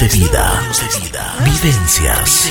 [0.00, 0.60] De vida.
[1.44, 2.50] Vivencias.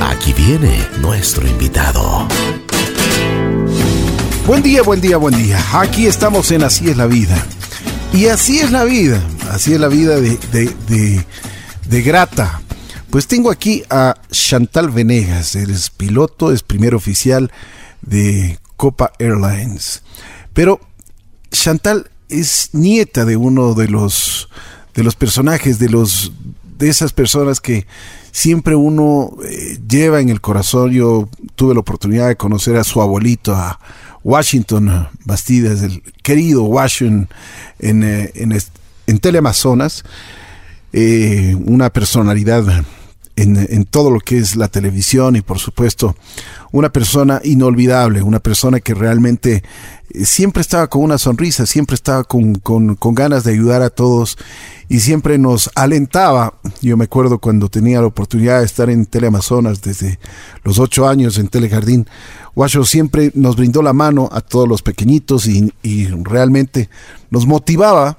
[0.00, 2.26] Aquí viene nuestro invitado.
[4.44, 5.64] Buen día, buen día, buen día.
[5.72, 7.36] Aquí estamos en Así es la vida.
[8.12, 9.22] Y así es la vida.
[9.48, 11.24] Así es la vida de, de,
[11.88, 12.60] de, grata.
[13.10, 15.54] Pues tengo aquí a Chantal Venegas.
[15.54, 17.52] Eres piloto, es primer oficial
[18.02, 20.02] de Copa Airlines.
[20.52, 20.80] Pero
[21.52, 24.48] Chantal es nieta de uno de los
[24.96, 26.32] de los personajes de los
[26.78, 27.86] de esas personas que
[28.32, 30.90] siempre uno eh, lleva en el corazón.
[30.90, 33.78] Yo tuve la oportunidad de conocer a su abuelito, a
[34.24, 37.28] Washington Bastidas, el querido Washington
[37.78, 38.52] en, eh, en,
[39.06, 40.04] en Teleamazonas,
[40.92, 42.84] eh, una personalidad
[43.36, 46.16] en, todo lo que es la televisión y por supuesto
[46.72, 49.62] una persona inolvidable, una persona que realmente
[50.10, 54.38] eh, siempre estaba con una sonrisa, siempre estaba con, con, ganas de ayudar a todos
[54.88, 56.54] y siempre nos alentaba.
[56.80, 60.18] Yo me acuerdo cuando tenía la oportunidad de estar en Teleamazonas desde
[60.64, 62.06] los ocho años en Telejardín,
[62.54, 66.88] Washo siempre nos brindó la mano a todos los pequeñitos y, y realmente
[67.30, 68.18] nos motivaba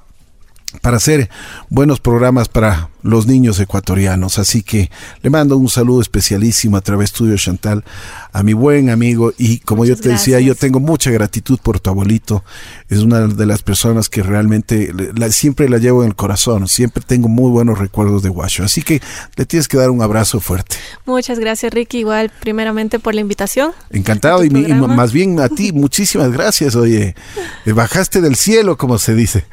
[0.80, 1.28] para hacer
[1.70, 4.38] buenos programas para los niños ecuatorianos.
[4.38, 4.90] Así que
[5.22, 7.84] le mando un saludo especialísimo a través tuyo, Chantal,
[8.32, 9.32] a mi buen amigo.
[9.38, 12.44] Y como yo te decía, yo tengo mucha gratitud por tu abuelito.
[12.88, 14.92] Es una de las personas que realmente
[15.30, 16.68] siempre la llevo en el corazón.
[16.68, 18.64] Siempre tengo muy buenos recuerdos de Washo.
[18.64, 19.00] Así que
[19.36, 20.76] le tienes que dar un abrazo fuerte.
[21.06, 21.98] Muchas gracias, Ricky.
[21.98, 23.72] Igual, primeramente por la invitación.
[23.90, 24.44] Encantado.
[24.44, 26.74] Y, más bien a ti, muchísimas gracias.
[26.74, 27.14] Oye,
[27.66, 29.44] bajaste del cielo, como se dice.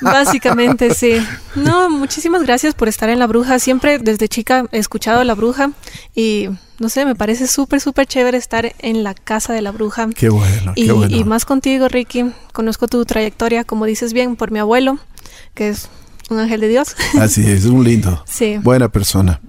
[0.00, 1.24] Básicamente, sí.
[1.54, 3.58] No, muchísimas gracias por estar en La Bruja.
[3.58, 5.70] Siempre desde chica he escuchado La Bruja
[6.14, 10.08] y no sé, me parece súper, súper chévere estar en la casa de La Bruja.
[10.14, 11.16] Qué bueno, y, qué bueno.
[11.16, 12.32] Y más contigo, Ricky.
[12.52, 14.98] Conozco tu trayectoria, como dices bien, por mi abuelo,
[15.54, 15.88] que es
[16.30, 16.96] un ángel de Dios.
[17.20, 18.24] Así es, un lindo.
[18.30, 18.58] Sí.
[18.58, 19.40] Buena persona.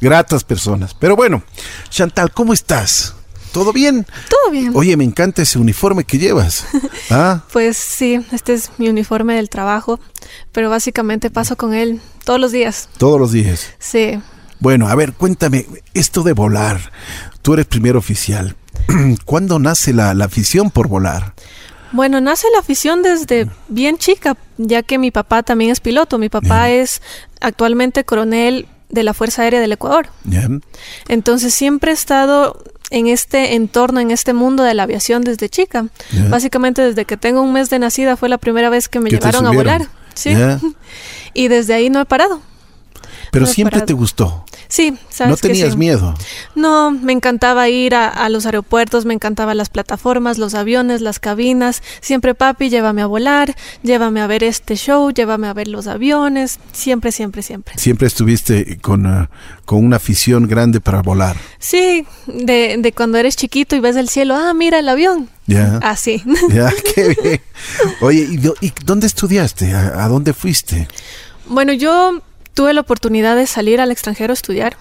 [0.00, 0.94] Gratas personas.
[0.94, 1.42] Pero bueno,
[1.90, 3.14] Chantal, ¿cómo estás?
[3.52, 4.06] ¿Todo bien?
[4.28, 4.72] Todo bien.
[4.74, 6.66] Oye, me encanta ese uniforme que llevas.
[7.10, 7.42] ¿Ah?
[7.52, 9.98] pues sí, este es mi uniforme del trabajo,
[10.52, 12.88] pero básicamente paso con él todos los días.
[12.98, 13.74] Todos los días.
[13.78, 14.20] Sí.
[14.60, 16.92] Bueno, a ver, cuéntame, esto de volar.
[17.42, 18.56] Tú eres primer oficial.
[19.24, 21.34] ¿Cuándo nace la, afición por volar?
[21.92, 26.18] Bueno, nace la afición desde bien chica, ya que mi papá también es piloto.
[26.18, 27.02] Mi papá es
[27.40, 30.08] actualmente coronel de la Fuerza Aérea del Ecuador.
[31.08, 35.86] Entonces siempre he estado en este entorno, en este mundo de la aviación desde chica.
[36.28, 39.46] Básicamente desde que tengo un mes de nacida fue la primera vez que me llevaron
[39.46, 39.86] a volar.
[40.14, 40.34] Sí.
[41.34, 42.42] y desde ahí no he parado.
[43.30, 44.44] Pero siempre te gustó.
[44.68, 44.96] Sí,
[45.26, 46.14] ¿No tenías miedo?
[46.54, 51.82] No, me encantaba ir a, los aeropuertos, me encantaban las plataformas, los aviones, las cabinas.
[52.00, 56.60] Siempre, papi, llévame a volar, llévame a ver este show, llévame a ver los aviones.
[56.70, 57.74] Siempre, siempre, siempre.
[57.78, 59.26] Siempre estuviste con, uh,
[59.64, 61.36] con una afición grande para volar.
[61.58, 65.28] Sí, de, de cuando eres chiquito y ves el cielo, ah, mira el avión.
[65.46, 65.78] Ya.
[65.82, 66.22] Así.
[66.50, 67.40] Ya, qué bien.
[68.00, 68.20] Oye,
[68.60, 69.74] ¿y, dónde estudiaste?
[69.74, 70.86] ¿A dónde fuiste?
[71.46, 72.22] Bueno, yo
[72.54, 74.76] tuve la oportunidad de salir al extranjero a estudiar,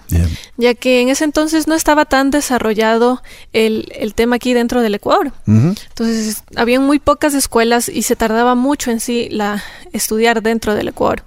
[0.58, 3.22] ya que en ese entonces no estaba tan desarrollado
[3.54, 5.32] el, el tema aquí dentro del Ecuador.
[5.46, 9.64] Entonces, había muy pocas escuelas y se tardaba mucho en sí la
[9.94, 11.24] estudiar dentro del Ecuador.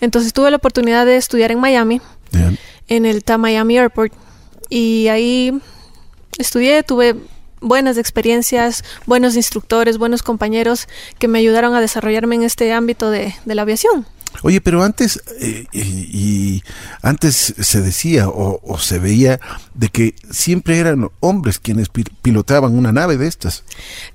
[0.00, 2.00] Entonces, tuve la oportunidad de estudiar en Miami,
[2.88, 4.12] en el TAM Miami Airport,
[4.68, 5.52] y ahí
[6.38, 7.16] estudié, tuve
[7.60, 10.88] buenas experiencias, buenos instructores, buenos compañeros
[11.18, 14.06] que me ayudaron a desarrollarme en este ámbito de, de la aviación.
[14.42, 16.62] Oye, pero antes, eh, y,
[17.02, 19.40] antes se decía o, se veía
[19.74, 23.62] de que siempre eran hombres quienes pilotaban una nave de estas.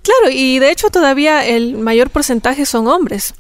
[0.02, 3.34] Claro, y de hecho todavía el mayor porcentaje son hombres.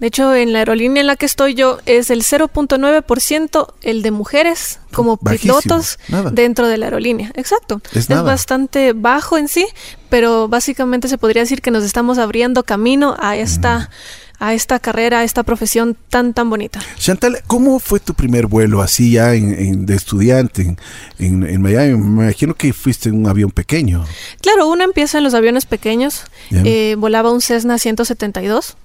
[0.00, 4.10] De hecho, en la aerolínea en la que estoy yo es el 0.9% el de
[4.10, 5.98] mujeres como pilotos
[6.32, 7.30] dentro de la aerolínea.
[7.34, 7.80] Exacto.
[7.92, 9.66] Es, es bastante bajo en sí,
[10.08, 13.90] pero básicamente se podría decir que nos estamos abriendo camino a esta
[14.46, 16.80] a esta carrera, a esta profesión tan, tan bonita.
[16.98, 20.76] Chantal, ¿cómo fue tu primer vuelo así ya en, de estudiante
[21.18, 21.96] en, Miami?
[21.96, 24.04] Me imagino que fuiste en un avión pequeño.
[24.42, 26.24] Claro, uno empieza en los aviones pequeños.
[26.50, 28.76] Eh, volaba un Cessna 172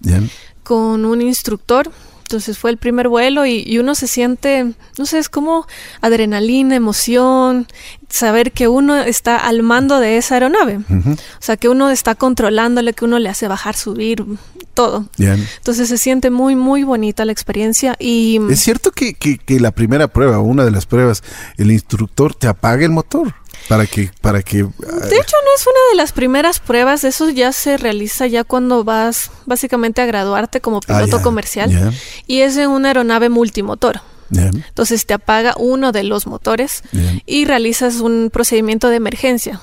[0.63, 1.91] con un instructor
[2.29, 5.65] entonces fue el primer vuelo y, uno se siente, no sé, es como
[5.99, 7.65] adrenalina, emoción,
[8.09, 10.77] saber que uno está al mando de esa aeronave.
[10.77, 14.25] O sea, que uno está controlándole, que uno le hace bajar, subir,
[14.73, 15.09] todo.
[15.17, 17.95] Entonces se siente muy, muy bonita la experiencia.
[17.99, 21.23] y ¿Es cierto que, que, que la primera prueba, una de las pruebas,
[21.57, 23.33] el instructor te apaga el motor?
[23.67, 24.57] Para que, para que.
[24.57, 27.03] De hecho, no es una de las primeras pruebas.
[27.03, 31.93] Eso ya se realiza ya cuando vas básicamente a graduarte como ah, piloto comercial.
[32.25, 34.01] y es en una aeronave multimotor.
[34.31, 36.83] Entonces te apaga uno de los motores
[37.25, 39.59] y realizas un procedimiento de emergencia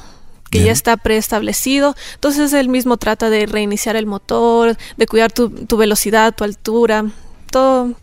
[0.51, 1.95] que ya está preestablecido.
[2.15, 7.05] Entonces él mismo trata de reiniciar el motor, de cuidar tu, tu velocidad, tu altura,
[7.51, 7.95] todo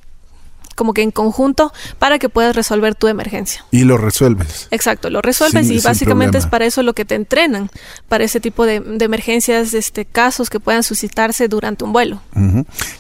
[0.76, 3.66] como que en conjunto para que puedas resolver tu emergencia.
[3.72, 4.68] Y lo resuelves.
[4.72, 7.70] Exacto, lo resuelves y básicamente es para eso lo que te entrenan,
[8.08, 12.22] para ese tipo de, emergencias, este, casos que puedan suscitarse durante un vuelo.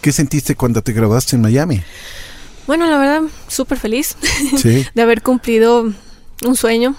[0.01, 1.81] ¿Qué sentiste cuando te graduaste en Miami?
[2.68, 4.15] Bueno, la verdad, súper feliz
[4.94, 5.92] de haber cumplido
[6.45, 6.95] un sueño.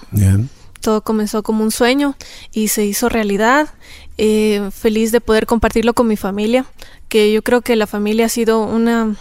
[0.81, 2.15] Todo comenzó como un sueño
[2.51, 3.69] y se hizo realidad.
[4.17, 6.65] Eh, feliz de poder compartirlo con mi familia,
[7.09, 9.15] que yo creo que la familia ha sido una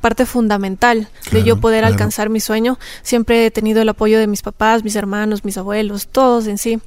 [0.00, 2.78] parte fundamental de yo poder alcanzar mi sueño.
[3.02, 6.80] Siempre he tenido el apoyo de mis papás, mis hermanos, mis abuelos, todos en sí.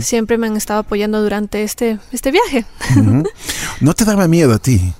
[0.00, 2.64] Siempre me han estado apoyando durante este, este viaje.
[3.80, 4.94] ¿No te daba miedo a ti?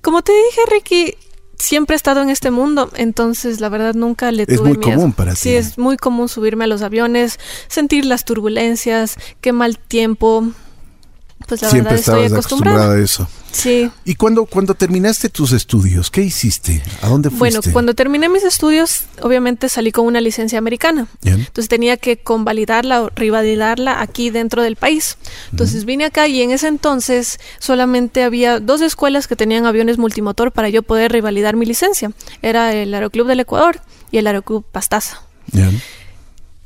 [0.00, 1.16] Como te dije, Ricky,
[1.62, 4.80] siempre he estado en este mundo, entonces la verdad nunca le tuve miedo.
[4.80, 5.38] Es muy común para ti.
[5.38, 7.38] Sí, es muy común subirme a los aviones,
[7.68, 10.48] sentir las turbulencias, qué mal tiempo,
[11.46, 12.92] pues la Siempre verdad estoy acostumbrada.
[12.94, 13.28] a eso.
[13.52, 13.90] Sí.
[14.04, 16.82] ¿Y cuando, cuando terminaste tus estudios, qué hiciste?
[17.02, 17.58] ¿A dónde fuiste?
[17.58, 21.06] Bueno, cuando terminé mis estudios, obviamente salí con una licencia americana.
[21.22, 25.18] Entonces tenía que convalidarla o revalidarla aquí dentro del país.
[25.50, 30.50] Entonces vine acá y en ese entonces solamente había dos escuelas que tenían aviones multimotor
[30.52, 32.10] para yo poder revalidar mi licencia.
[32.40, 33.80] Era el Aeroclub del Ecuador
[34.10, 35.20] y el Aeroclub Pastaza.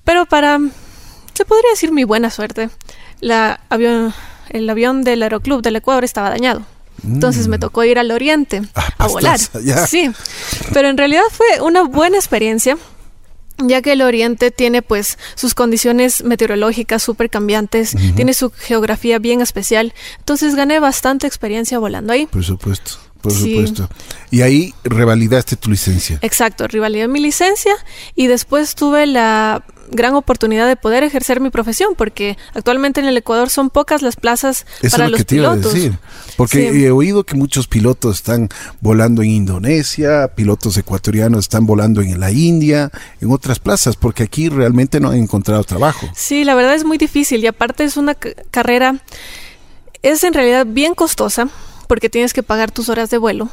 [0.04, 0.60] Pero para,
[1.34, 2.70] se podría decir mi buena suerte,
[3.20, 4.14] la avión
[4.50, 6.62] el avión del Aeroclub del Ecuador estaba dañado.
[7.04, 7.60] Entonces me mm.
[7.60, 9.38] tocó ir al oriente ah, a volar.
[9.38, 10.10] Sí,
[10.72, 12.78] pero en realidad fue una buena experiencia
[13.58, 19.40] ya que el Oriente tiene pues sus condiciones meteorológicas súper cambiantes, tiene su geografía bien
[19.40, 22.26] especial, entonces gané bastante experiencia volando ahí.
[22.26, 23.05] Por supuesto.
[23.20, 23.88] Por supuesto.
[24.30, 26.18] Y ahí revalidaste tu licencia.
[26.22, 27.74] Exacto, revalidé mi licencia
[28.14, 33.16] y después tuve la gran oportunidad de poder ejercer mi profesión, porque actualmente en el
[33.16, 35.98] Ecuador son pocas las plazas para es lo los que te Iba a decir,
[36.36, 38.48] porque he oído que muchos pilotos están
[38.80, 42.90] volando en Indonesia, pilotos ecuatorianos están volando en la India,
[43.20, 46.08] en otras plazas, porque aquí realmente no han encontrado trabajo.
[46.14, 49.00] Sí, la verdad es muy difícil y aparte es una carrera,
[50.02, 51.48] es en realidad bien costosa,
[51.86, 53.50] porque tienes que pagar tus horas de vuelo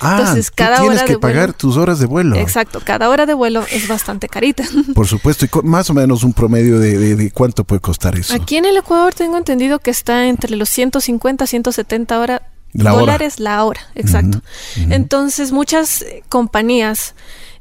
[0.00, 2.36] Ah, Entonces, cada tienes que pagar tus horas de vuelo.
[2.36, 4.64] Exacto, cada hora de vuelo es bastante carita.
[4.94, 8.34] Por supuesto, y más o menos un promedio de, cuánto puede costar eso.
[8.34, 12.42] Aquí en el Ecuador tengo entendido que está entre los 150 170 horas
[12.72, 14.42] dólares la hora, exacto.
[14.76, 17.14] Entonces, muchas eh, compañías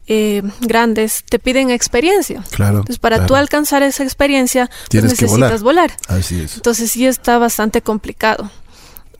[0.07, 2.43] eh, grandes te piden experiencia.
[2.51, 2.79] Claro.
[2.79, 5.95] Entonces, para tú alcanzar esa experiencia, pues necesitas volar.
[6.09, 6.55] Así es.
[6.55, 8.51] Entonces, sí está bastante complicado.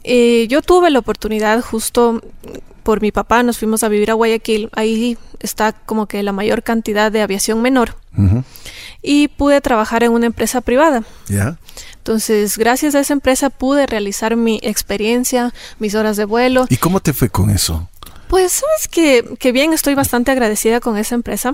[0.04, 2.22] Eh, yo tuve la oportunidad justo
[2.84, 6.64] por mi papá, nos fuimos a vivir a Guayaquil, ahí está como que la mayor
[6.64, 7.96] cantidad de aviación menor.
[9.02, 11.04] Y pude trabajar en una empresa privada.
[11.98, 16.66] Entonces, gracias a esa empresa pude realizar mi experiencia, mis horas de vuelo.
[16.70, 17.90] ¿Y cómo te fue con eso?
[18.28, 21.54] Pues sabes que, que bien, estoy bastante agradecida con esa empresa.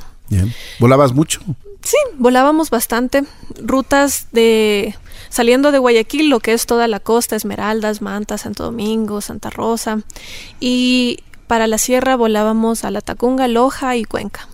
[0.79, 1.41] ¿Volabas mucho?
[1.81, 3.23] Sí, volábamos bastante.
[3.61, 4.95] Rutas de
[5.29, 10.01] saliendo de Guayaquil, lo que es toda la costa, Esmeraldas, Manta, Santo Domingo, Santa Rosa.
[10.59, 14.47] Y para la sierra volábamos a La Tacunga, Loja y Cuenca.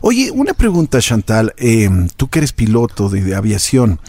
[0.00, 1.52] Oye, una pregunta, Chantal.
[1.58, 4.00] Em, tú que eres piloto de, aviación,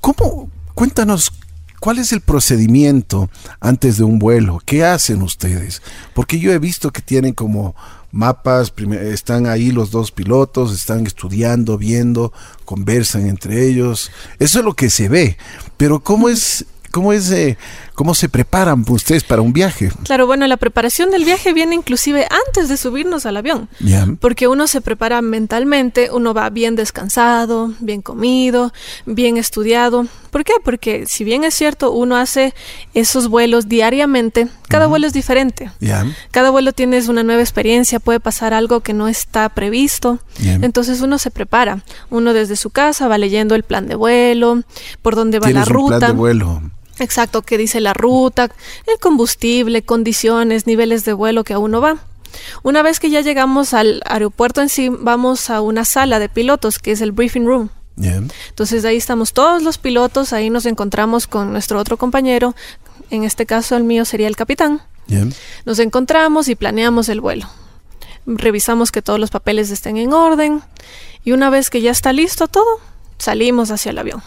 [0.00, 0.50] ¿cómo?
[0.74, 1.32] Cuéntanos
[1.80, 3.30] ¿Cuál es el procedimiento
[3.60, 4.60] antes de un vuelo?
[4.64, 5.80] ¿Qué hacen ustedes?
[6.12, 7.76] Porque yo he visto que tienen como
[8.12, 8.72] mapas,
[9.02, 12.32] están ahí los dos pilotos, están estudiando, viendo,
[12.64, 14.10] conversan entre ellos.
[14.38, 15.36] Eso es lo que se ve.
[15.76, 17.58] Pero ¿cómo es, cómo es eh,
[17.98, 19.90] ¿Cómo se preparan ustedes para un viaje?
[20.04, 23.68] Claro, bueno, la preparación del viaje viene inclusive antes de subirnos al avión.
[24.20, 28.72] Porque uno se prepara mentalmente, uno va bien descansado, bien comido,
[29.04, 30.06] bien estudiado.
[30.30, 30.52] ¿Por qué?
[30.62, 32.54] Porque si bien es cierto, uno hace
[32.94, 35.70] esos vuelos diariamente, cada vuelo es diferente.
[36.30, 40.18] Cada vuelo tienes una nueva experiencia, puede pasar algo que no está previsto.
[40.42, 41.82] Entonces uno se prepara.
[42.10, 44.62] Uno desde su casa va leyendo el plan de vuelo,
[45.02, 45.94] por dónde va la ruta.
[45.94, 46.62] Un plan de vuelo.
[47.00, 48.50] Exacto, que dice la ruta,
[48.86, 51.98] el combustible, condiciones, niveles de vuelo que a uno va.
[52.62, 56.78] Una vez que ya llegamos al aeropuerto en sí, vamos a una sala de pilotos,
[56.78, 57.70] que es el briefing room.
[58.00, 62.54] Entonces ahí estamos todos los pilotos, ahí nos encontramos con nuestro otro compañero,
[63.10, 64.82] en este caso el mío sería el capitán.
[65.64, 67.48] Nos encontramos y planeamos el vuelo.
[68.26, 70.62] Revisamos que todos los papeles estén en orden
[71.24, 72.80] y una vez que ya está listo todo,
[73.18, 74.22] salimos hacia el avión.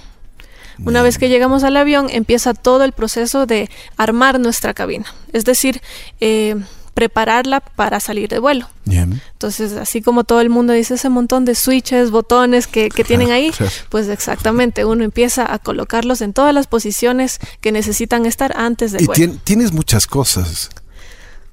[0.84, 5.06] Una vez que llegamos al avión, empieza todo el proceso de armar nuestra cabina.
[5.32, 5.80] Es decir,
[6.20, 6.56] eh,
[6.94, 8.70] prepararla para salir de vuelo.
[8.86, 13.52] Entonces, así como todo el mundo dice ese montón de switches, botones que, tienen ahí,
[13.90, 19.06] pues exactamente, uno empieza a colocarlos en todas las posiciones que necesitan estar antes de
[19.06, 19.34] vuelo.
[19.34, 20.70] Y tienes muchas cosas.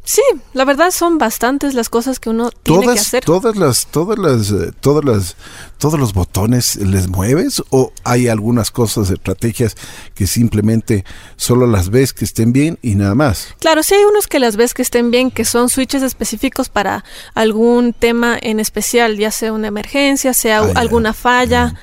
[0.08, 0.22] Sí,
[0.54, 3.22] la verdad son bastantes las cosas que uno tiene que hacer.
[3.22, 5.36] Todas las, todas las, eh, todas las,
[5.76, 9.76] todos los botones les mueves o hay algunas cosas, estrategias
[10.14, 11.04] que simplemente
[11.36, 13.48] solo las ves que estén bien y nada más.
[13.60, 17.04] Claro, sí hay unos que las ves que estén bien, que son switches específicos para
[17.34, 21.74] algún tema en especial, ya sea una emergencia, sea ah, alguna falla.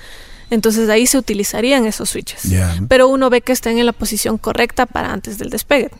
[0.50, 2.41] Entonces ahí se utilizarían esos switches.
[2.88, 5.91] Pero uno ve que estén en la posición correcta para antes del despegue.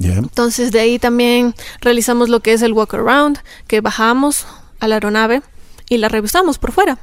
[0.00, 0.14] Ya.
[0.14, 4.46] Entonces de ahí también realizamos lo que es el walk around, que bajamos
[4.80, 5.42] a la aeronave
[5.90, 6.98] y la revisamos por fuera.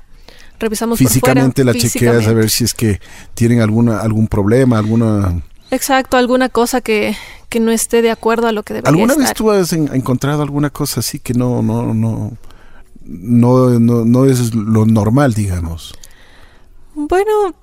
[0.60, 3.00] Revisamos físicamente por fuera, la chequeas a ver si es que
[3.36, 7.16] tienen alguna algún problema, alguna Exacto, alguna cosa que,
[7.50, 10.72] que no esté de acuerdo a lo que debería ¿Alguna vez tú has encontrado alguna
[10.72, 12.36] cosa así que no no no
[13.04, 15.94] no no, no es lo normal, digamos?
[16.96, 17.54] Bueno,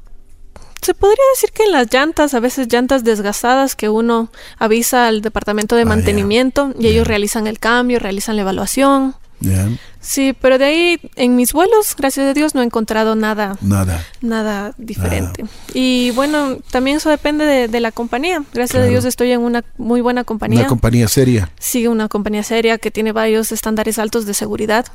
[0.84, 5.22] se podría decir que en las llantas, a veces llantas desgastadas que uno avisa al
[5.22, 9.14] departamento de ah, mantenimiento y ellos realizan el cambio, realizan la evaluación.
[10.00, 13.56] Sí, pero de ahí en mis vuelos, gracias a Dios, no he encontrado nada.
[13.60, 14.04] Nada.
[14.20, 15.44] Nada diferente.
[15.72, 18.42] Y bueno, también eso depende de, la compañía.
[18.52, 20.60] Gracias a Dios estoy en una muy buena compañía.
[20.60, 21.50] Una compañía seria.
[21.58, 24.86] Sí, una compañía seria que tiene varios estándares altos de seguridad.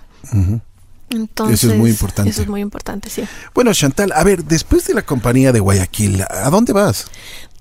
[1.09, 2.29] Entonces, eso es muy importante.
[2.29, 3.23] Eso es muy importante, sí.
[3.53, 7.07] Bueno, Chantal, a ver, después de la compañía de Guayaquil, ¿a dónde vas?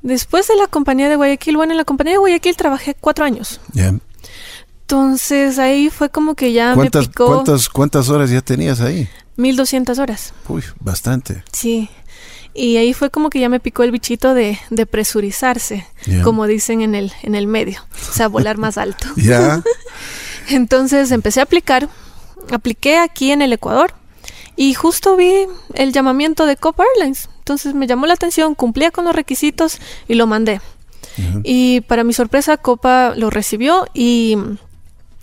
[0.02, 3.60] Después de la compañía de Guayaquil, bueno, en la compañía de Guayaquil trabajé cuatro años.
[3.72, 3.94] Ya.
[4.82, 7.26] Entonces ahí fue como que ya ¿Cuántas, me picó.
[7.26, 9.08] ¿cuántas, ¿Cuántas horas ya tenías ahí?
[9.36, 10.32] 1200 horas.
[10.48, 11.42] Uy, bastante.
[11.52, 11.90] Sí.
[12.54, 15.86] Y ahí fue como que ya me picó el bichito de, de presurizarse,
[16.24, 19.06] como dicen en el, en el medio, o sea, volar más alto.
[19.16, 19.62] Ya.
[20.48, 21.88] Entonces empecé a aplicar
[22.50, 23.94] apliqué aquí en el Ecuador
[24.56, 27.30] y justo vi el llamamiento de Copa Airlines.
[27.38, 29.78] Entonces me llamó la atención, cumplía con los requisitos
[30.08, 30.60] y lo mandé.
[31.42, 34.36] Y para mi sorpresa, Copa lo recibió y,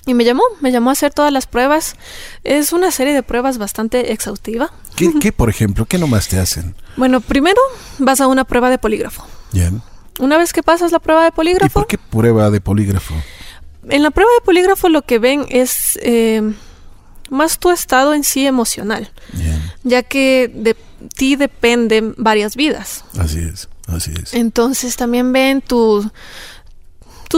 [0.05, 1.95] y, me llamó, me llamó a hacer todas las pruebas.
[2.43, 4.72] Es una serie de pruebas bastante exhaustiva.
[4.95, 5.86] ¿Qué, por ejemplo?
[5.86, 6.75] ¿Qué nomás te hacen?
[6.98, 7.62] Bueno, primero
[8.00, 9.25] vas a una prueba de polígrafo.
[9.51, 9.81] Bien.
[10.19, 11.79] Una vez que pasas la prueba de polígrafo.
[11.79, 13.13] ¿Y por qué prueba de polígrafo?
[13.89, 16.53] En la prueba de polígrafo lo que ven es eh,
[17.29, 19.12] más tu estado en sí emocional,
[19.84, 20.75] ya que de
[21.15, 23.03] ti dependen varias vidas.
[23.17, 24.34] Así es, así es.
[24.34, 26.12] Entonces también ven tus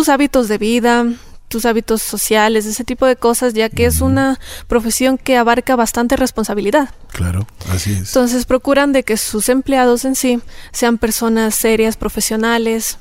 [0.09, 1.05] hábitos de vida,
[1.47, 6.15] tus hábitos sociales, ese tipo de cosas, ya que es una profesión que abarca bastante
[6.17, 6.89] responsabilidad.
[7.11, 8.09] Claro, así es.
[8.09, 10.41] Entonces procuran de que sus empleados en sí
[10.71, 12.97] sean personas serias, profesionales,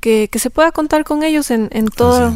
[0.00, 2.34] que, que se pueda contar con ellos en, en todo,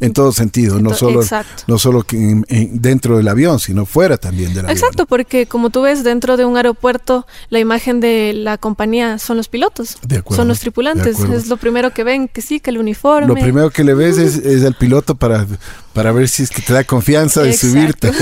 [0.00, 1.20] en todo sentido, no solo,
[1.66, 2.42] no solo que
[2.72, 4.76] dentro del avión, sino fuera también del avión.
[4.76, 9.36] Exacto, porque como tú ves dentro de un aeropuerto, la imagen de la compañía son
[9.36, 9.98] los pilotos,
[10.30, 13.28] son los tripulantes, es lo primero que ven, que sí, que el uniforme.
[13.28, 15.46] Lo primero que le ves es, es el piloto para,
[15.92, 18.10] para ver si es que te da confianza de subirte.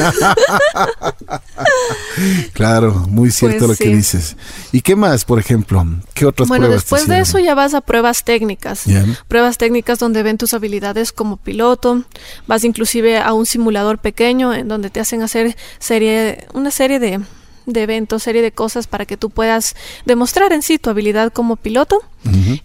[2.53, 4.37] claro, muy cierto pues lo que dices.
[4.73, 5.85] ¿Y qué más, por ejemplo?
[6.15, 6.89] ¿Qué otras bueno, pruebas?
[6.89, 8.85] Bueno, después de eso ya vas a pruebas técnicas.
[9.29, 12.05] Pruebas técnicas donde ven tus habilidades como piloto.
[12.47, 17.21] Vas inclusive a un simulador pequeño en donde te hacen hacer serie, una serie de,
[17.67, 21.57] de eventos, serie de cosas para que tú puedas demostrar en sí tu habilidad como
[21.57, 22.03] piloto.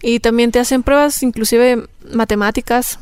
[0.02, 2.98] Y también te hacen pruebas inclusive matemáticas,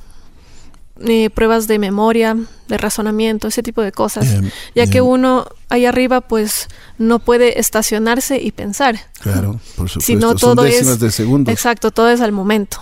[1.07, 2.37] eh, pruebas de memoria,
[2.69, 4.27] de razonamiento, ese tipo de cosas,
[4.75, 6.69] ya que uno ahí arriba pues
[6.99, 8.99] no puede estacionarse y pensar.
[9.21, 10.01] Claro, por supuesto.
[10.01, 11.51] Sino todo es, de segundo.
[11.51, 12.79] Exacto, todo es al momento.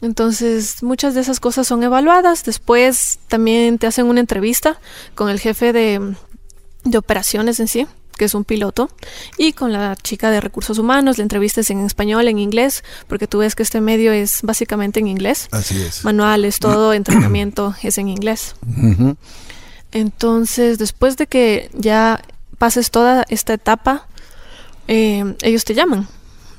[0.00, 2.44] Entonces, muchas de esas cosas son evaluadas.
[2.44, 4.78] Después también te hacen una entrevista
[5.16, 6.14] con el jefe de,
[6.84, 7.86] de operaciones en sí
[8.20, 8.90] que es un piloto,
[9.38, 13.38] y con la chica de recursos humanos, la entrevistas en español, en inglés, porque tú
[13.38, 15.48] ves que este medio es básicamente en inglés.
[15.52, 16.04] Así es.
[16.04, 18.56] Manuales, todo, entrenamiento es en inglés.
[19.92, 22.20] Entonces, después de que ya
[22.58, 24.06] pases toda esta etapa,
[24.86, 26.06] eh, ellos te llaman.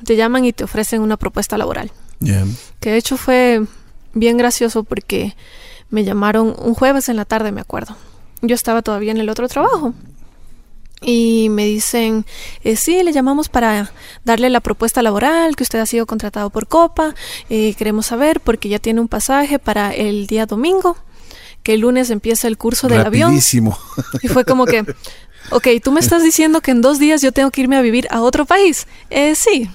[0.04, 1.92] Te llaman y te ofrecen una propuesta laboral.
[2.80, 3.62] Que de hecho fue
[4.16, 5.36] bien gracioso porque
[5.92, 7.96] me llamaron un jueves en la tarde, me acuerdo.
[8.42, 9.94] Yo estaba todavía en el otro trabajo
[11.04, 12.26] y me dicen,
[12.64, 13.92] eh, sí, le llamamos para
[14.24, 17.16] darle la propuesta laboral, que usted ha sido contratado por Copa,
[17.50, 20.96] eh, queremos saber porque ya tiene un pasaje para el día domingo,
[21.64, 23.34] que el lunes empieza el curso del avión.
[24.22, 24.82] Y fue como que,
[25.52, 28.08] ok, tú me estás diciendo que en dos días yo tengo que irme a vivir
[28.12, 28.88] a otro país.
[29.10, 29.70] Eh, sí,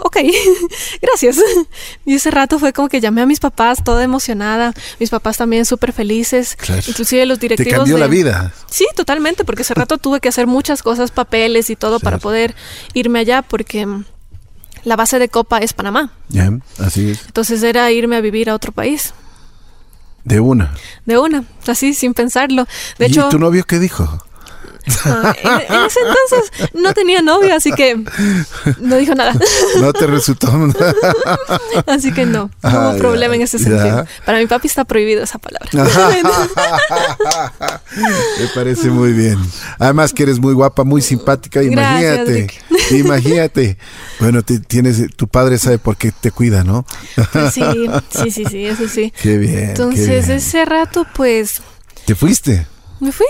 [0.00, 0.16] ok,
[1.02, 1.38] gracias.
[2.04, 5.64] Y ese rato fue como que llamé a mis papás toda emocionada, mis papás también
[5.64, 6.56] súper felices,
[6.88, 7.72] inclusive los directivos.
[7.72, 8.52] Te cambió la vida.
[8.68, 12.54] Sí, totalmente, porque ese rato tuve que hacer muchas cosas, papeles y todo para poder
[12.94, 13.86] irme allá, porque
[14.84, 16.12] la base de Copa es Panamá.
[16.28, 17.26] Ya, así es.
[17.26, 19.12] Entonces era irme a vivir a otro país.
[20.24, 20.74] De una.
[21.06, 22.66] De una, así sin pensarlo.
[22.98, 24.24] De ¿Y hecho, tu novio qué dijo?
[25.04, 28.02] En, ese entonces no tenía novio, así que
[28.78, 29.34] no dijo nada.
[29.80, 30.50] No te resultó.
[31.86, 34.06] así que no, no hubo problema en ese sentido.
[34.24, 35.70] Para mi papi está prohibido esa palabra.
[38.38, 39.38] Me parece muy bien.
[39.78, 41.62] Además que eres muy guapa, muy simpática.
[41.62, 42.48] Imagínate,
[42.90, 43.78] imagínate.
[44.18, 46.84] Bueno, tienes, tu padre sabe por qué te cuida, ¿no?
[47.32, 47.62] Pues sí,
[48.10, 49.12] sí, sí, sí, eso sí.
[49.22, 49.70] Qué bien.
[49.70, 51.62] Entonces ese rato, pues.
[52.06, 52.66] ¿Te fuiste?
[53.00, 53.26] Me fui.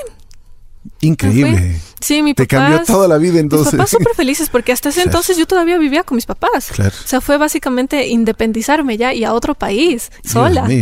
[1.03, 1.81] Increíble.
[2.01, 3.73] Sí, mi Te cambió toda la vida entonces.
[3.73, 6.71] Mis papás súper felices porque hasta ese entonces yo todavía vivía con mis papás.
[6.73, 6.95] Claro.
[7.05, 10.69] O sea, fue básicamente independizarme ya y a otro país, sola.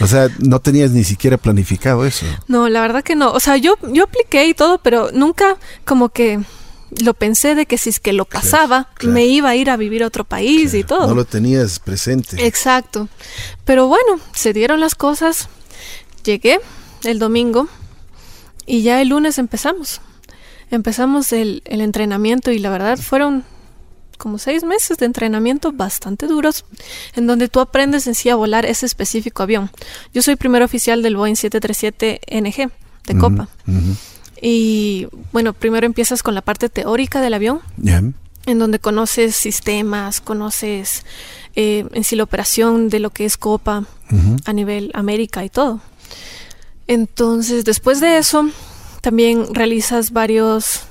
[0.00, 2.24] O sea, no tenías ni siquiera planificado eso.
[2.48, 3.30] No, la verdad que no.
[3.30, 6.40] O sea, yo, yo apliqué y todo, pero nunca como que
[7.02, 10.02] lo pensé de que si es que lo pasaba, me iba a ir a vivir
[10.02, 11.08] a otro país y todo.
[11.08, 12.46] No lo tenías presente.
[12.46, 13.08] Exacto.
[13.64, 15.48] Pero bueno, se dieron las cosas.
[16.24, 16.60] Llegué
[17.04, 17.68] el domingo
[18.72, 20.00] y ya el lunes empezamos.
[20.70, 23.44] Empezamos el, entrenamiento y la verdad fueron
[24.16, 26.64] como seis meses de entrenamiento bastante duros,
[27.14, 29.70] en donde tú aprendes en sí a volar ese específico avión.
[30.14, 32.70] Yo soy primer oficial del Boeing 737NG
[33.08, 33.48] de Copa.
[34.40, 37.60] Y bueno, primero empiezas con la parte teórica del avión,
[38.46, 41.04] en donde conoces sistemas, conoces
[41.56, 43.84] eh, en sí la operación de lo que es Copa
[44.46, 45.82] a nivel América y todo.
[46.86, 48.50] Entonces, después de eso,
[49.00, 50.82] también realizas varios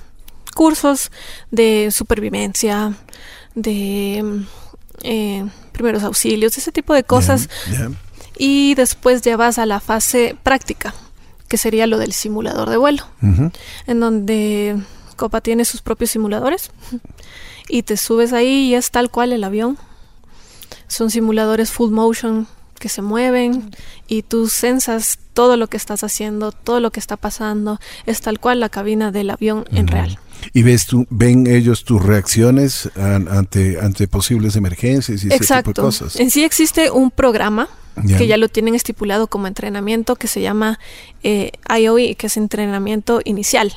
[0.53, 1.11] cursos
[1.49, 2.93] de supervivencia,
[3.55, 4.43] de
[5.03, 7.49] eh, primeros auxilios, ese tipo de cosas.
[8.37, 10.93] Y después ya vas a la fase práctica,
[11.47, 13.05] que sería lo del simulador de vuelo,
[13.87, 14.77] en donde
[15.15, 16.71] Copa tiene sus propios simuladores
[17.67, 19.77] y te subes ahí y es tal cual el avión.
[20.87, 22.47] Son simuladores full motion
[22.81, 23.71] que se mueven
[24.07, 28.39] y tú sensas todo lo que estás haciendo, todo lo que está pasando, es tal
[28.39, 30.19] cual la cabina del avión en real.
[30.51, 35.81] ¿Y ves tú, ven ellos tus reacciones ante, ante posibles emergencias y ese tipo de
[35.81, 36.19] cosas?
[36.19, 37.69] En sí existe un programa
[38.17, 40.79] que ya lo tienen estipulado como entrenamiento que se llama
[41.23, 43.73] eh, IOE, que es entrenamiento inicial.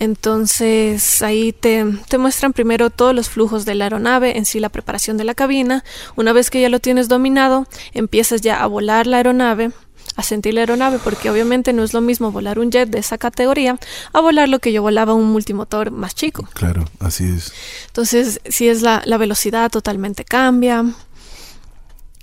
[0.00, 1.84] Entonces ahí te,
[2.18, 5.84] muestran primero todos los flujos de la aeronave, en sí la preparación de la cabina.
[6.16, 9.72] Una vez que ya lo tienes dominado, empiezas ya a volar la aeronave,
[10.16, 13.18] a sentir la aeronave, porque obviamente no es lo mismo volar un jet de esa
[13.18, 13.78] categoría
[14.14, 16.48] a volar lo que yo volaba un multimotor más chico.
[16.54, 17.52] Claro, así es.
[17.88, 20.86] Entonces, si es la, la velocidad totalmente cambia.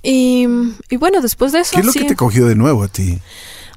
[0.10, 0.48] Y,
[0.98, 1.72] bueno, después de eso...
[1.74, 3.20] ¿Qué es lo que te cogió de nuevo a ti?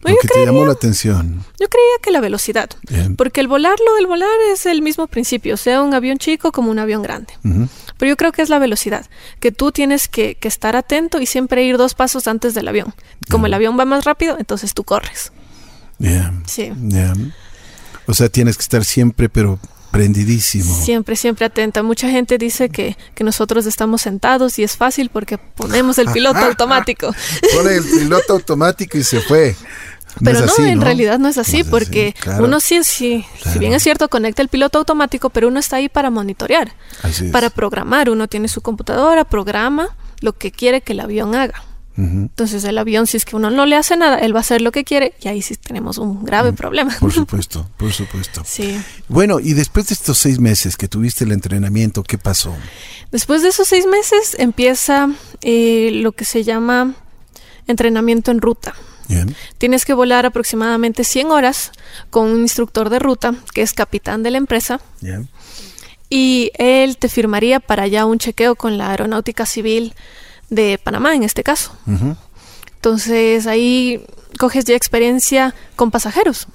[0.02, 1.44] Lo que te llamó la atención.
[1.58, 2.70] Yo creía que la velocidad.
[3.16, 6.78] Porque el volarlo, el volar es el mismo principio, sea un avión chico como un
[6.78, 7.34] avión grande.
[7.42, 9.06] Pero yo creo que es la velocidad,
[9.40, 12.94] que tú tienes que, estar atento y siempre ir dos pasos antes del avión.
[13.28, 15.32] Como el avión va más rápido, entonces tú corres.
[16.46, 16.72] Sí.
[18.06, 19.58] O sea, tienes que estar siempre, pero
[19.90, 20.74] prendidísimo.
[20.74, 21.82] Siempre, siempre atenta.
[21.82, 26.38] Mucha gente dice que, que, nosotros estamos sentados y es fácil porque ponemos el piloto
[26.44, 27.14] automático.
[27.54, 29.56] Pone el piloto automático y se fue.
[30.22, 34.08] pero no, en realidad no es así, porque uno sí, sí si bien es cierto,
[34.08, 36.72] conecta el piloto automático, pero uno está ahí para monitorear,
[37.32, 38.10] para programar.
[38.10, 41.64] Uno tiene su computadora, programa lo que quiere que el avión haga.
[42.00, 44.62] Entonces el avión, si es que uno no le hace nada, él va a hacer
[44.62, 46.96] lo que quiere y ahí sí tenemos un grave problema.
[46.98, 48.42] Por supuesto, por supuesto.
[48.44, 48.80] Sí.
[49.08, 52.54] Bueno, y después de estos seis meses que tuviste el entrenamiento, ¿qué pasó?
[53.10, 55.10] Después de esos seis meses empieza
[55.42, 56.94] eh, lo que se llama
[57.66, 58.74] entrenamiento en ruta.
[59.58, 61.72] Tienes que volar aproximadamente 100 horas
[62.10, 64.80] con un instructor de ruta que es capitán de la empresa.
[66.08, 69.94] Y él te firmaría para ya un chequeo con la aeronáutica civil
[70.50, 71.72] de Panamá en este caso.
[72.74, 74.04] Entonces ahí
[74.38, 76.46] coges ya experiencia con pasajeros.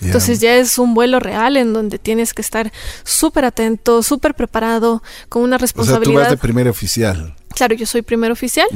[0.00, 2.72] Entonces ya es un vuelo real en donde tienes que estar
[3.04, 6.02] súper atento, súper preparado, con una responsabilidad.
[6.02, 7.36] O sea, tú vas de primer oficial.
[7.54, 8.66] Claro, yo soy primer oficial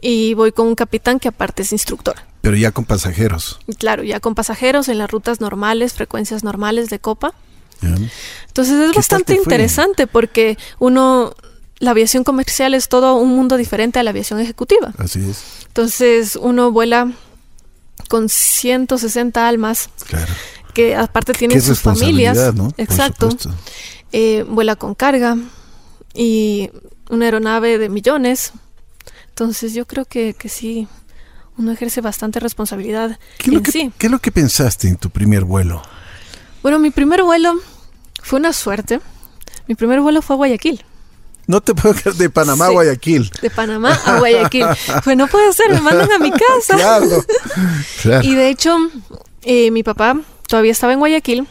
[0.00, 2.14] y voy con un capitán que aparte es instructor.
[2.40, 3.58] Pero ya con pasajeros.
[3.78, 7.34] Claro, ya con pasajeros en las rutas normales, frecuencias normales de copa.
[7.82, 11.34] Entonces es bastante interesante porque uno
[11.78, 14.92] la aviación comercial es todo un mundo diferente a la aviación ejecutiva.
[14.98, 15.42] Así es.
[15.66, 17.12] Entonces uno vuela
[18.08, 19.90] con 160 almas.
[20.06, 20.32] Claro.
[20.72, 22.54] Que aparte tienen sus familias.
[22.54, 22.72] ¿no?
[22.76, 23.28] Exacto.
[24.12, 25.36] Eh, vuela con carga.
[26.14, 26.70] y
[27.10, 28.52] una aeronave de millones.
[29.28, 30.88] Entonces yo creo que, que sí,
[31.56, 35.44] uno ejerce bastante responsabilidad ¿Qué lo que, ¿Qué es lo que pensaste en tu primer
[35.44, 35.82] vuelo?
[36.62, 37.54] Bueno, mi primer vuelo
[38.22, 39.00] fue una suerte.
[39.66, 40.84] Mi primer vuelo fue a Guayaquil.
[41.46, 43.30] No te puedo creer de Panamá a Guayaquil.
[43.42, 44.66] De Panamá a Guayaquil.
[45.04, 46.76] pues no puede ser, me mandan a mi casa.
[46.76, 47.24] Claro.
[48.22, 48.76] Y de hecho,
[49.42, 51.46] eh, mi papá todavía estaba en Guayaquil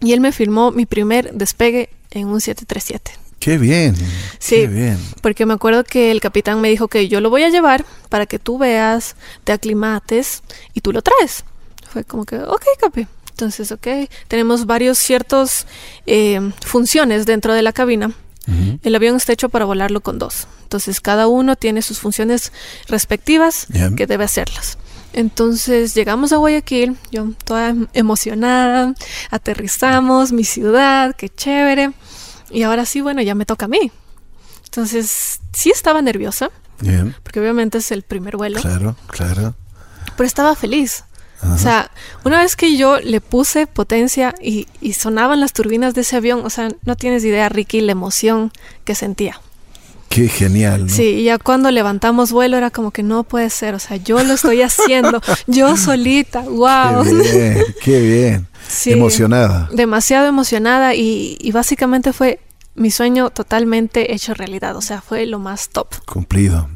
[0.00, 3.12] y él me filmó mi primer despegue en un 737.
[3.38, 3.94] Qué bien.
[4.38, 4.98] Sí, qué bien.
[5.20, 8.26] porque me acuerdo que el capitán me dijo que yo lo voy a llevar para
[8.26, 11.44] que tú veas, te aclimates y tú lo traes.
[11.92, 13.06] Fue como que, ok, capi.
[13.30, 13.86] Entonces, ok,
[14.28, 15.66] tenemos varios ciertos
[16.06, 18.12] eh, funciones dentro de la cabina.
[18.82, 20.46] El avión está hecho para volarlo con dos.
[20.62, 22.52] Entonces, cada uno tiene sus funciones
[22.88, 24.78] respectivas que debe hacerlas.
[25.14, 28.94] Entonces llegamos a Guayaquil, yo toda emocionada,
[29.30, 31.92] aterrizamos, mi ciudad, qué chévere.
[32.50, 33.92] Y ahora sí, bueno, ya me toca a mí.
[34.64, 36.50] Entonces sí estaba nerviosa,
[37.22, 38.60] porque obviamente es el primer vuelo.
[38.60, 39.54] Claro, claro.
[40.16, 41.04] Pero estaba feliz.
[41.52, 41.90] O sea,
[42.24, 46.42] una vez que yo le puse potencia y, y, sonaban las turbinas de ese avión,
[46.44, 48.52] o sea, no tienes idea, Ricky, la emoción
[48.84, 49.40] que sentía.
[50.08, 50.88] Qué genial.
[50.90, 54.22] Sí, y ya cuando levantamos vuelo era como que no puede ser, o sea, yo
[54.22, 57.02] lo estoy haciendo, yo solita, wow.
[57.02, 58.48] Qué bien, qué bien.
[58.86, 59.68] emocionada.
[59.72, 62.38] Demasiado emocionada y, y básicamente fue
[62.76, 65.88] mi sueño totalmente hecho realidad, o sea, fue lo más top.
[66.06, 66.68] Cumplido.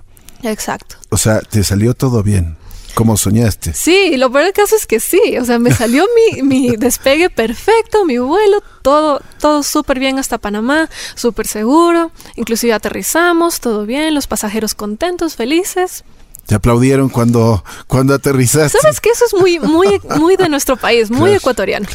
[0.42, 0.96] Exacto.
[1.10, 2.56] O sea, te salió todo bien.
[2.98, 3.74] Como soñaste.
[3.74, 7.30] Sí, lo peor del caso es que sí, o sea, me salió mi, mi despegue
[7.30, 14.16] perfecto, mi vuelo, todo, todo súper bien hasta Panamá, súper seguro, inclusive aterrizamos, todo bien,
[14.16, 16.02] los pasajeros contentos, felices.
[16.46, 18.78] Te aplaudieron cuando, cuando aterrizaste.
[18.80, 21.86] Sabes que eso es muy, muy, muy de nuestro país, muy ecuatoriano.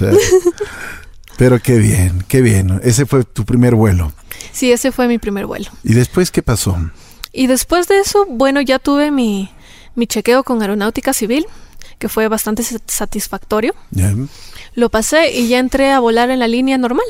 [1.37, 2.79] Pero qué bien, qué bien.
[2.81, 4.13] Ese fue tu primer vuelo.
[4.53, 5.69] Sí, ese fue mi primer vuelo.
[5.83, 6.77] ¿Y después qué pasó?
[7.33, 9.51] Y después de eso, bueno, ya tuve mi,
[9.95, 11.45] mi chequeo con aeronáutica civil,
[11.99, 13.73] que fue bastante satisfactorio.
[14.75, 17.05] Lo pasé y ya entré a volar en la línea normal.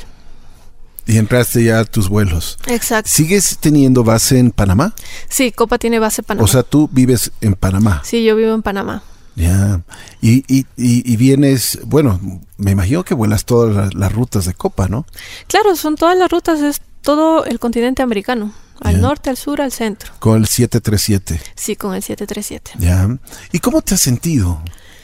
[1.06, 2.58] Y entraste ya a tus vuelos.
[2.68, 3.10] Exacto.
[3.12, 4.94] ¿Sigues teniendo base en Panamá?
[5.28, 6.46] Sí, Copa tiene base en Panamá.
[6.46, 8.02] O sea, tú vives en Panamá.
[8.06, 9.04] Sí, yo vivo en Panamá.
[9.36, 9.82] Ya.
[10.22, 12.20] Y, y, y, vienes, bueno,
[12.58, 15.06] me imagino que vuelas todas las, rutas de Copa, ¿no?
[15.48, 18.54] Claro, son todas las rutas, es todo el continente americano.
[18.84, 20.12] Al norte, al sur, al centro.
[20.20, 21.42] Con el 737.
[21.56, 22.72] Sí, con el 737.
[22.80, 23.08] Ya.
[23.52, 24.62] ¿Y cómo te has sentido?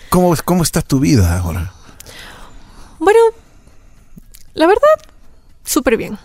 [0.09, 1.73] ¿Cómo, cómo está tu vida ahora?
[2.99, 3.19] Bueno,
[4.53, 4.81] la verdad,
[5.63, 6.17] súper bien.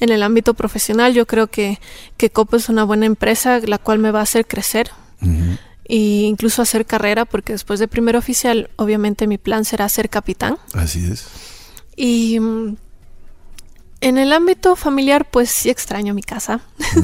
[0.00, 1.80] En el ámbito profesional yo creo que,
[2.16, 4.90] que Copo es una buena empresa la cual me va a hacer crecer.
[5.90, 10.58] E incluso hacer carrera, porque después de primer oficial, obviamente mi plan será ser capitán.
[10.74, 11.26] Así es.
[11.96, 12.38] Y
[14.00, 16.60] en el ámbito familiar, pues sí extraño mi casa.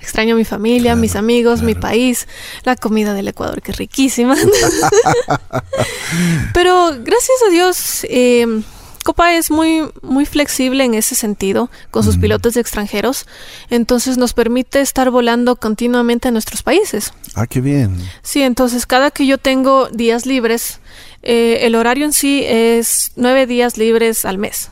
[0.00, 2.28] extraño mi familia, mis amigos, mi país,
[2.64, 4.36] la comida del Ecuador, que es riquísima.
[6.54, 8.62] Pero gracias a Dios, eh,
[9.04, 13.26] Copa es muy, muy flexible en ese sentido con sus pilotos extranjeros.
[13.70, 17.12] Entonces nos permite estar volando continuamente a nuestros países.
[17.34, 17.96] Ah, qué bien.
[18.22, 20.80] Sí, entonces cada que yo tengo días libres,
[21.22, 24.70] eh, el horario en sí es nueve días libres al mes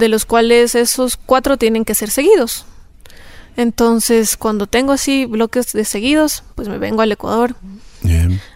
[0.00, 2.64] de los cuales esos cuatro tienen que ser seguidos.
[3.56, 7.54] Entonces, cuando tengo así bloques de seguidos, pues me vengo al Ecuador.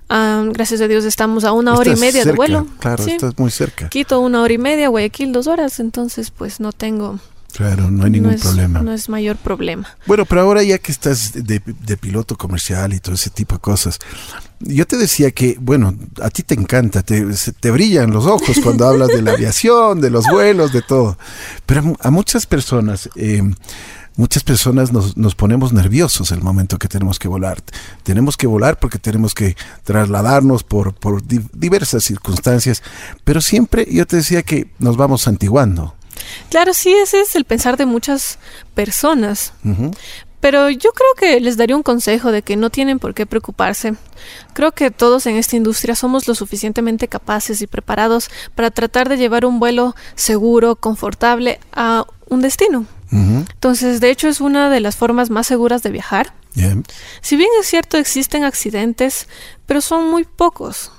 [0.08, 2.66] gracias a Dios estamos a una hora y media de vuelo.
[2.80, 3.88] Claro, estás muy cerca.
[3.88, 7.20] Quito una hora y media, Guayaquil dos horas, entonces pues no tengo...
[7.56, 8.82] Claro, no hay ningún problema.
[8.82, 9.86] No es mayor problema.
[10.06, 13.60] Bueno, pero ahora ya que estás de, de, piloto comercial y todo ese tipo de
[13.60, 14.00] cosas,
[14.58, 17.24] yo te decía que, bueno, a ti te encanta, te,
[17.60, 21.16] te brillan los ojos cuando hablas de la aviación, de los vuelos, de todo.
[21.64, 23.42] Pero a, muchas personas, eh,
[24.16, 27.62] muchas personas nos, nos, ponemos nerviosos el momento que tenemos que volar.
[28.02, 32.82] Tenemos que volar porque tenemos que trasladarnos por, por diversas circunstancias,
[33.22, 35.94] pero siempre yo te decía que nos vamos santiguando.
[36.50, 38.38] Claro, sí, ese es el pensar de muchas
[38.74, 39.52] personas.
[40.40, 43.94] Pero yo creo que les daría un consejo de que no tienen por qué preocuparse.
[44.52, 49.16] Creo que todos en esta industria somos lo suficientemente capaces y preparados para tratar de
[49.16, 52.86] llevar un vuelo seguro, confortable a un destino.
[53.10, 56.34] Entonces, de hecho, es una de las formas más seguras de viajar.
[57.20, 59.28] Si bien es cierto, existen accidentes,
[59.66, 60.90] pero son muy pocos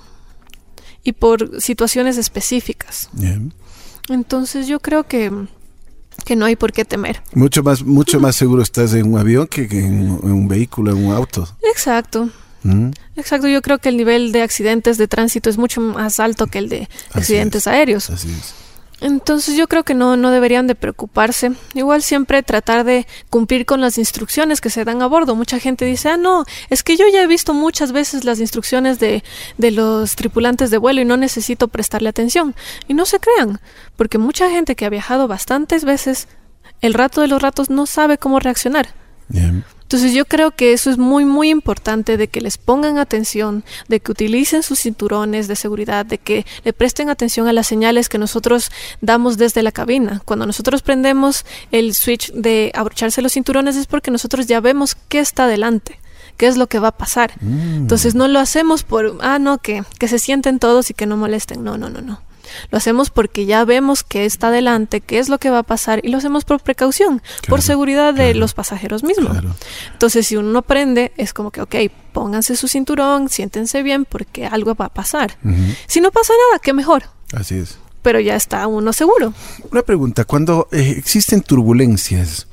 [1.03, 3.09] y por situaciones específicas.
[4.09, 5.31] Entonces, yo creo que
[6.23, 7.21] que no hay por qué temer.
[7.33, 11.13] Mucho más, mucho más seguro estás en un avión que en, un vehículo, en un
[11.13, 11.47] auto.
[11.61, 12.29] Exacto.
[12.63, 12.91] Mm.
[13.15, 16.59] Exacto, yo creo que el nivel de accidentes de tránsito es mucho más alto que
[16.59, 18.09] el de accidentes aéreos.
[18.09, 18.64] Así es.
[19.01, 21.51] Entonces yo creo que no, no deberían de preocuparse.
[21.73, 25.35] Igual siempre tratar de cumplir con las instrucciones que se dan a bordo.
[25.35, 28.99] Mucha gente dice, ah, no, es que yo ya he visto muchas veces las instrucciones
[28.99, 29.23] de,
[29.57, 32.55] de los tripulantes de vuelo y no necesito prestarle atención.
[32.87, 33.59] Y no se crean,
[33.95, 36.27] porque mucha gente que ha viajado bastantes veces,
[36.81, 38.89] el rato de los ratos no sabe cómo reaccionar.
[39.85, 43.99] Entonces yo creo que eso es muy muy importante de que les pongan atención, de
[43.99, 48.17] que utilicen sus cinturones de seguridad, de que le presten atención a las señales que
[48.17, 48.71] nosotros
[49.01, 50.23] damos desde la cabina.
[50.25, 55.19] Cuando nosotros prendemos el switch de abrocharse los cinturones es porque nosotros ya vemos qué
[55.19, 55.99] está adelante
[56.37, 57.31] qué es lo que va a pasar.
[57.39, 57.83] Mm.
[57.83, 61.15] Entonces no lo hacemos por, ah, no, que, que se sienten todos y que no
[61.15, 61.63] molesten.
[61.63, 62.19] No, no, no, no.
[62.71, 66.01] Lo hacemos porque ya vemos que está adelante, qué es lo que va a pasar
[66.03, 69.37] y lo hacemos por precaución, por seguridad de los pasajeros mismos.
[69.91, 71.75] Entonces, si uno no aprende, es como que, ok,
[72.11, 75.37] pónganse su cinturón, siéntense bien porque algo va a pasar.
[75.87, 77.03] Si no pasa nada, qué mejor.
[77.33, 77.77] Así es.
[78.01, 79.33] Pero ya está uno seguro.
[79.71, 82.47] Una pregunta, cuando eh, existen turbulencias,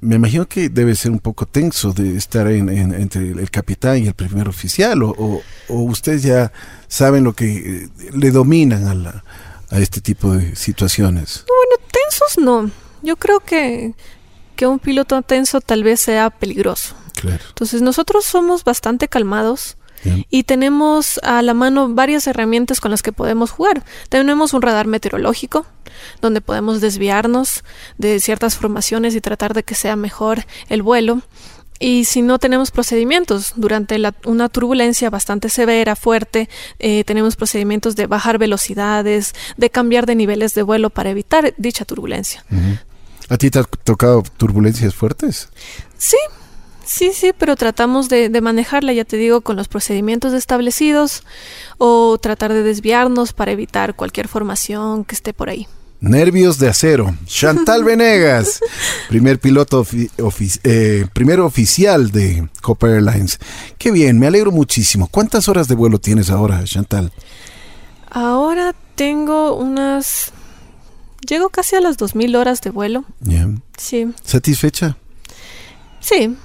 [0.00, 4.14] me imagino que debe ser un poco tenso de estar entre el capitán y el
[4.14, 6.52] primer oficial, o, ustedes ya
[6.88, 7.46] saben lo que
[7.84, 9.22] eh, le dominan a,
[9.70, 11.44] a este tipo de situaciones.
[11.46, 12.70] Bueno, tensos no.
[13.02, 13.94] Yo creo que,
[14.56, 16.94] que un piloto tenso tal vez sea peligroso.
[17.14, 17.42] Claro.
[17.48, 19.76] Entonces nosotros somos bastante calmados
[20.30, 23.84] y tenemos a la mano varias herramientas con las que podemos jugar.
[24.08, 25.66] Tenemos un radar meteorológico,
[26.20, 27.64] donde podemos desviarnos
[27.98, 31.22] de ciertas formaciones y tratar de que sea mejor el vuelo.
[31.82, 38.06] Y si no tenemos procedimientos durante una turbulencia bastante severa, fuerte, eh, tenemos procedimientos de
[38.06, 42.44] bajar velocidades, de cambiar de niveles de vuelo para evitar dicha turbulencia.
[43.30, 45.48] ¿A ti te ha tocado turbulencias fuertes?
[45.96, 46.18] Sí,
[46.92, 51.22] Sí, sí, pero tratamos de, manejarla, ya te digo, con los procedimientos establecidos
[51.78, 55.68] o tratar de desviarnos para evitar cualquier formación que esté por ahí.
[56.00, 57.14] Nervios de acero.
[57.26, 58.58] Chantal Venegas,
[59.08, 59.86] primer piloto,
[60.64, 63.38] eh, primero oficial de Copper Airlines.
[63.78, 65.06] Qué bien, me alegro muchísimo.
[65.06, 67.12] ¿Cuántas horas de vuelo tienes ahora, Chantal?
[68.10, 70.32] Ahora tengo unas...
[71.24, 73.04] Llego casi a las 2.000 horas de vuelo.
[73.78, 74.12] Sí.
[74.24, 74.96] ¿Satisfecha?
[76.00, 76.36] Sí,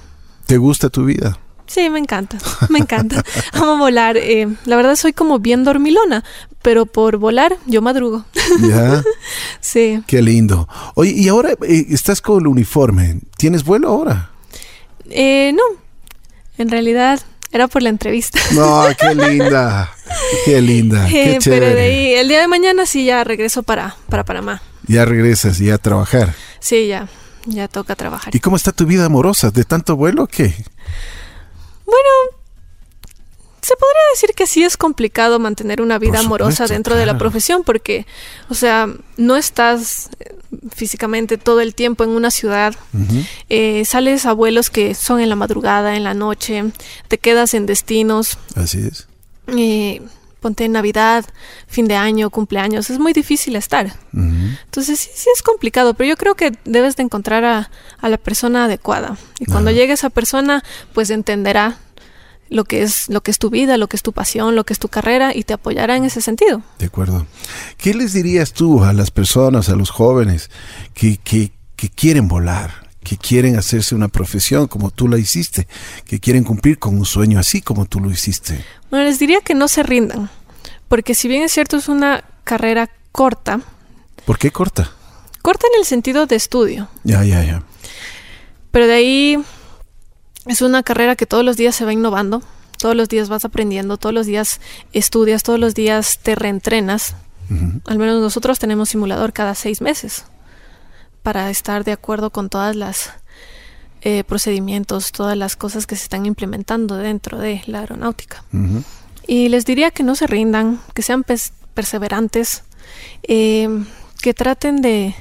[0.46, 1.38] ¿Te gusta tu vida?
[1.66, 3.24] Sí, me encanta, me encanta.
[3.52, 4.16] Amo volar.
[4.16, 6.22] Eh, la verdad soy como bien dormilona,
[6.62, 8.24] pero por volar yo madrugo.
[8.60, 9.02] ¿Ya?
[9.60, 10.02] sí.
[10.06, 10.68] Qué lindo.
[10.94, 13.18] Oye, y ahora eh, estás con el uniforme.
[13.36, 14.30] ¿Tienes vuelo ahora?
[15.10, 15.62] Eh, no.
[16.56, 18.38] En realidad era por la entrevista.
[18.52, 19.90] No, qué linda.
[20.44, 21.06] Qué linda.
[21.08, 24.62] Qué Pero de ahí, el día de mañana sí ya regreso para, para Panamá.
[24.86, 26.34] Ya regresas ya a trabajar.
[26.60, 27.08] Sí, ya.
[27.46, 28.34] Ya toca trabajar.
[28.34, 29.50] ¿Y cómo está tu vida amorosa?
[29.50, 30.54] ¿De tanto vuelo o qué?
[31.84, 32.36] Bueno,
[33.66, 37.64] se podría decir que sí es complicado mantener una vida amorosa dentro de la profesión
[37.64, 38.06] porque,
[38.48, 40.36] o sea, no estás eh,
[40.72, 42.76] físicamente todo el tiempo en una ciudad,
[43.48, 46.64] eh, sales a vuelos que son en la madrugada, en la noche,
[47.08, 48.38] te quedas en destinos.
[48.54, 49.08] Así es.
[49.48, 50.00] Eh,
[50.46, 51.24] ponte en Navidad,
[51.66, 53.92] fin de año, cumpleaños, es muy difícil estar.
[54.12, 57.68] Entonces sí, sí es complicado, pero yo creo que debes de encontrar a,
[58.00, 59.18] la persona adecuada.
[59.40, 60.62] Y cuando llegue esa persona,
[60.94, 61.78] pues entenderá
[62.48, 64.72] lo que es lo que es tu vida, lo que es tu pasión, lo que
[64.72, 66.62] es tu carrera y te apoyará en ese sentido.
[66.78, 67.26] De acuerdo.
[67.76, 70.48] ¿Qué les dirías tú a las personas, a los jóvenes
[70.94, 75.68] que, que, que quieren volar, que quieren hacerse una profesión como tú la hiciste,
[76.04, 78.64] que quieren cumplir con un sueño así como tú lo hiciste?
[78.90, 80.28] Bueno, les diría que no se rindan,
[80.88, 83.60] porque si bien es cierto es una carrera corta.
[84.24, 84.90] ¿Por qué corta?
[85.40, 86.88] Corta en el sentido de estudio.
[87.04, 87.62] Ya, ya, ya.
[88.72, 89.38] Pero de ahí
[90.46, 92.42] es una carrera que todos los días se va innovando,
[92.76, 94.60] todos los días vas aprendiendo, todos los días
[94.92, 97.14] estudias, todos los días te reentrenas.
[97.84, 100.24] Al menos nosotros tenemos simulador cada seis meses
[101.26, 103.10] para estar de acuerdo con todas las
[104.02, 108.44] eh, procedimientos, todas las cosas que se están implementando dentro de la aeronáutica.
[109.26, 111.24] Y les diría que no se rindan, que sean
[111.74, 112.62] perseverantes,
[113.24, 113.68] eh,
[114.22, 115.16] que traten de,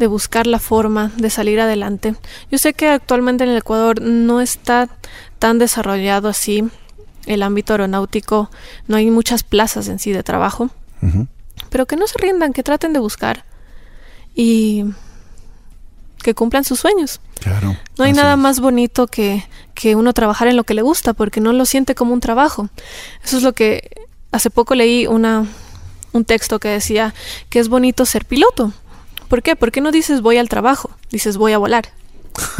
[0.00, 2.16] de, buscar la forma de salir adelante.
[2.50, 4.88] Yo sé que actualmente en el Ecuador no está
[5.38, 6.64] tan desarrollado así
[7.26, 8.50] el ámbito aeronáutico,
[8.88, 10.70] no hay muchas plazas en sí de trabajo,
[11.70, 13.44] pero que no se rindan, que traten de buscar.
[14.34, 14.86] Y
[16.24, 17.20] que cumplan sus sueños.
[17.38, 17.76] Claro.
[17.98, 21.40] No hay nada más bonito que, que uno trabajar en lo que le gusta, porque
[21.40, 22.70] no lo siente como un trabajo.
[23.22, 23.90] Eso es lo que
[24.32, 25.46] hace poco leí una,
[26.12, 27.14] un texto que decía
[27.50, 28.72] que es bonito ser piloto.
[29.28, 29.54] ¿Por qué?
[29.54, 31.92] Porque no dices voy al trabajo, dices voy a volar.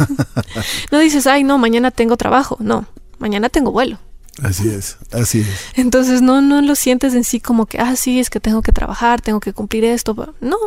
[0.91, 2.57] no dices, ay, no, mañana tengo trabajo.
[2.59, 2.85] No,
[3.17, 3.97] mañana tengo vuelo.
[4.43, 5.47] Así es, así es.
[5.73, 8.71] Entonces no, no lo sientes en sí como que, ah, sí, es que tengo que
[8.71, 10.35] trabajar, tengo que cumplir esto.
[10.39, 10.57] No.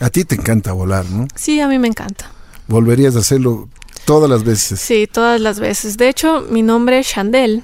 [0.00, 1.28] A ti te encanta volar, ¿no?
[1.34, 2.30] Sí, a mí me encanta.
[2.68, 3.68] ¿Volverías a hacerlo
[4.06, 4.80] todas las veces?
[4.80, 5.96] Sí, todas las veces.
[5.98, 7.62] De hecho, mi nombre es Chandel.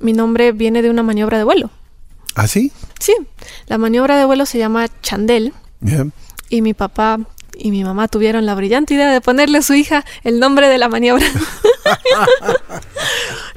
[0.00, 1.70] Mi nombre viene de una maniobra de vuelo.
[2.34, 2.72] ¿Ah, sí?
[2.98, 3.14] Sí,
[3.66, 5.52] la maniobra de vuelo se llama Chandel.
[6.48, 7.20] Y mi papá
[7.56, 10.78] y mi mamá tuvieron la brillante idea de ponerle a su hija el nombre de
[10.78, 11.26] la maniobra.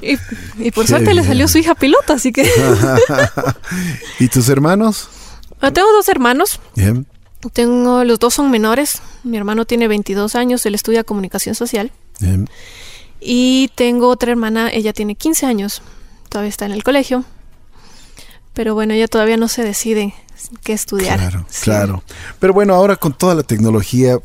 [0.58, 2.50] y, por suerte le salió su hija piloto, así que...
[4.18, 5.08] ¿Y tus hermanos?
[5.60, 6.60] Ah, tengo dos hermanos.
[6.74, 7.06] Bien.
[7.50, 9.02] Tengo, los dos son menores.
[9.24, 11.92] Mi hermano tiene 22 años, él estudia comunicación social.
[12.20, 12.48] Bien.
[13.20, 15.82] Y tengo otra hermana, ella tiene 15 años,
[16.28, 17.24] todavía está en el colegio.
[18.52, 20.14] Pero bueno, ella todavía no se decide
[20.62, 21.18] qué estudiar.
[21.18, 22.02] Claro, claro.
[22.38, 24.18] Pero bueno, ahora con toda la tecnología,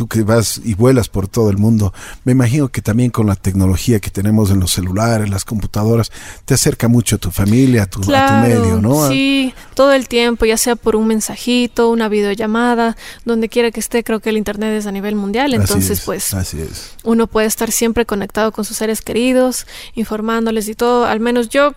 [0.00, 1.92] tú que vas y vuelas por todo el mundo,
[2.24, 6.10] me imagino que también con la tecnología que tenemos en los celulares, las computadoras,
[6.46, 9.10] te acerca mucho a tu familia, a tu, medio, ¿no?
[9.10, 14.02] Sí, todo el tiempo, ya sea por un mensajito, una videollamada, donde quiera que esté,
[14.02, 16.94] creo que el Internet es a nivel mundial, entonces pues así es.
[17.04, 21.74] uno puede estar siempre conectado con sus seres queridos, informándoles y todo, al menos yo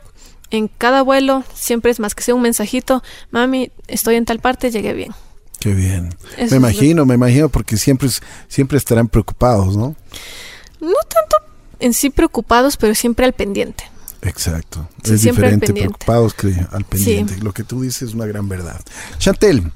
[0.50, 4.72] en cada vuelo siempre es más que sea un mensajito, mami, estoy en tal parte,
[4.72, 5.12] llegué bien.
[5.64, 6.14] Qué bien.
[6.52, 8.10] me imagino, me imagino, porque siempre,
[8.50, 9.96] siempre estarán preocupados, ¿no?
[10.82, 11.38] No tanto
[11.80, 13.86] en sí preocupados, pero siempre al pendiente.
[14.24, 14.90] Exacto.
[15.06, 17.38] es diferente preocupados que al pendiente.
[17.38, 18.82] Lo que tú dices es una gran verdad.
[19.20, 19.72] Chantel,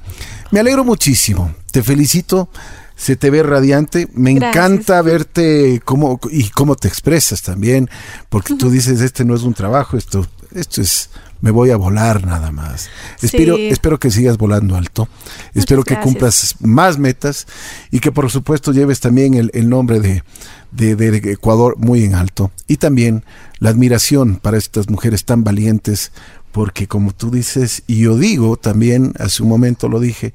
[0.52, 1.56] me alegro muchísimo.
[1.72, 2.50] Te felicito.
[2.98, 4.10] Se te ve radiante.
[4.12, 7.90] Me encanta verte cómo, y cómo te expresas también,
[8.28, 11.10] porque tú dices, este no es un trabajo, esto esto es,
[11.42, 12.90] me voy a volar nada más.
[13.22, 15.08] Espero, espero que sigas volando alto.
[15.54, 17.48] espero que cumplas más metas
[17.92, 20.24] y que por supuesto lleves también el, nombre de,
[20.72, 22.52] de, Ecuador muy en alto.
[22.68, 23.24] Y también
[23.60, 26.12] la admiración para estas mujeres tan valientes,
[26.52, 30.34] porque como tú dices, y yo digo también, hace un momento lo dije,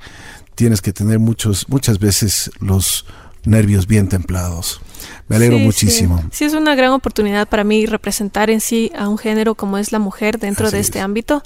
[0.55, 3.07] tienes que tener muchos, muchas veces los
[3.45, 4.81] nervios bien templados.
[5.29, 6.23] Me alegro muchísimo.
[6.31, 6.45] Sí.
[6.45, 9.99] es una gran oportunidad para mí representar en sí a un género como es la
[9.99, 11.43] mujer dentro de este ámbito,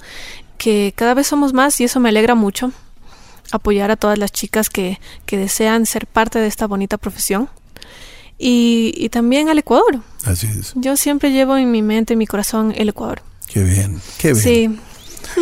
[0.57, 2.71] que cada vez somos más y eso me alegra mucho.
[3.51, 7.49] Apoyar a todas las chicas que, que desean ser parte de esta bonita profesión.
[8.37, 10.01] Y, y, también al Ecuador.
[10.23, 10.73] Así es.
[10.75, 13.23] Yo siempre llevo en mi mente, en mi corazón, el Ecuador.
[13.47, 14.43] Qué bien, qué bien.
[14.43, 14.79] Sí.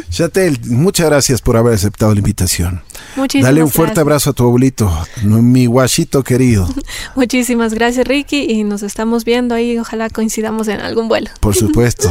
[0.09, 2.81] Chatel, muchas gracias por haber aceptado la invitación.
[3.15, 4.91] Muchísimas Dale un fuerte abrazo a tu abuelito,
[5.23, 6.67] mi guachito querido.
[7.15, 9.77] Muchísimas gracias, Ricky, y nos estamos viendo ahí.
[9.77, 11.29] Ojalá coincidamos en algún vuelo.
[11.39, 12.09] Por supuesto.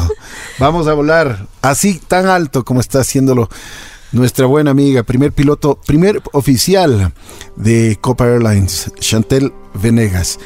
[0.58, 3.48] Vamos a volar así tan alto como está haciéndolo
[4.12, 7.12] nuestra buena amiga, primer piloto, primer oficial
[7.56, 10.38] de Copa Airlines, Chantel Venegas.